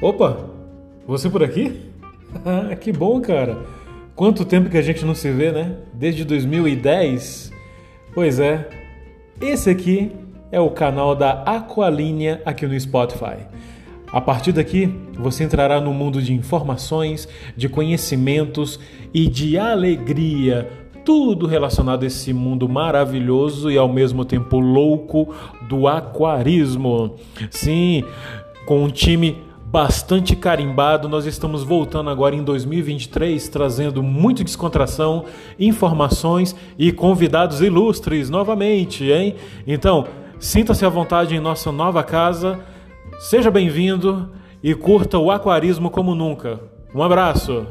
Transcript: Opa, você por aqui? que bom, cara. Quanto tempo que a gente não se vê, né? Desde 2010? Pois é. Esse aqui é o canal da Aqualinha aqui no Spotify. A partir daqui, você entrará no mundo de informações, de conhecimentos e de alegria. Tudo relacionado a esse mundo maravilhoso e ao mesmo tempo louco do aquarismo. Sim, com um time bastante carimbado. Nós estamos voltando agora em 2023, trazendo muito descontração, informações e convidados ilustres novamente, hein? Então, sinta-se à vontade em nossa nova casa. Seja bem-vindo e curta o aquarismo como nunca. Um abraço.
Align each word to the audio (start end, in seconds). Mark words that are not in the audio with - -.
Opa, 0.00 0.48
você 1.08 1.28
por 1.28 1.42
aqui? 1.42 1.80
que 2.80 2.92
bom, 2.92 3.20
cara. 3.20 3.58
Quanto 4.14 4.44
tempo 4.44 4.70
que 4.70 4.78
a 4.78 4.82
gente 4.82 5.04
não 5.04 5.12
se 5.12 5.28
vê, 5.32 5.50
né? 5.50 5.74
Desde 5.92 6.24
2010? 6.24 7.52
Pois 8.14 8.38
é. 8.38 8.68
Esse 9.40 9.70
aqui 9.70 10.12
é 10.52 10.60
o 10.60 10.70
canal 10.70 11.16
da 11.16 11.42
Aqualinha 11.42 12.40
aqui 12.44 12.64
no 12.64 12.78
Spotify. 12.78 13.38
A 14.12 14.20
partir 14.20 14.52
daqui, 14.52 14.88
você 15.14 15.42
entrará 15.42 15.80
no 15.80 15.92
mundo 15.92 16.22
de 16.22 16.32
informações, 16.32 17.28
de 17.56 17.68
conhecimentos 17.68 18.78
e 19.12 19.28
de 19.28 19.58
alegria. 19.58 20.70
Tudo 21.04 21.44
relacionado 21.46 22.04
a 22.04 22.06
esse 22.06 22.32
mundo 22.32 22.68
maravilhoso 22.68 23.68
e 23.68 23.76
ao 23.76 23.88
mesmo 23.88 24.24
tempo 24.24 24.60
louco 24.60 25.34
do 25.68 25.88
aquarismo. 25.88 27.16
Sim, 27.50 28.04
com 28.64 28.84
um 28.84 28.90
time 28.90 29.47
bastante 29.70 30.34
carimbado. 30.34 31.08
Nós 31.08 31.26
estamos 31.26 31.62
voltando 31.62 32.08
agora 32.08 32.34
em 32.34 32.42
2023, 32.42 33.48
trazendo 33.48 34.02
muito 34.02 34.42
descontração, 34.42 35.26
informações 35.58 36.56
e 36.78 36.90
convidados 36.90 37.60
ilustres 37.60 38.30
novamente, 38.30 39.04
hein? 39.04 39.36
Então, 39.66 40.06
sinta-se 40.38 40.86
à 40.86 40.88
vontade 40.88 41.34
em 41.34 41.40
nossa 41.40 41.70
nova 41.70 42.02
casa. 42.02 42.60
Seja 43.18 43.50
bem-vindo 43.50 44.30
e 44.62 44.74
curta 44.74 45.18
o 45.18 45.30
aquarismo 45.30 45.90
como 45.90 46.14
nunca. 46.14 46.60
Um 46.94 47.02
abraço. 47.02 47.66